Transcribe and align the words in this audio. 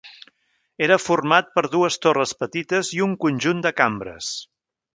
Era 0.85 0.95
format 1.01 1.51
per 1.59 1.63
dues 1.75 1.99
torres 2.07 2.33
petites 2.41 2.91
i 2.99 3.05
un 3.09 3.15
conjunt 3.27 3.63
de 3.67 3.77
cambres. 3.83 4.35